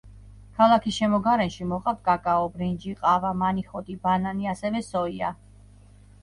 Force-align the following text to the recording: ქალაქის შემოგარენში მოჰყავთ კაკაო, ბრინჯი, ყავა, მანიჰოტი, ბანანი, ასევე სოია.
ქალაქის 0.59 0.95
შემოგარენში 1.01 1.67
მოჰყავთ 1.73 2.01
კაკაო, 2.07 2.47
ბრინჯი, 2.55 2.95
ყავა, 3.03 3.35
მანიჰოტი, 3.43 3.99
ბანანი, 4.07 4.49
ასევე 4.55 4.83
სოია. 4.89 5.33